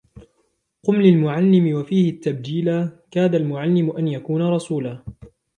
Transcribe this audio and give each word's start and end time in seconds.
قُـمْ 0.83 1.01
للمعلّمِ 1.01 1.73
وَفِّـهِ 1.73 2.09
التبجيـلا، 2.09 2.89
كـادَ 3.11 3.35
المعلّمُ 3.35 3.89
أن 3.97 4.07
يكونَ 4.07 4.41
رسولاً. 4.41 5.03